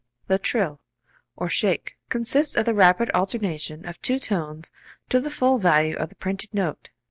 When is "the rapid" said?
2.65-3.11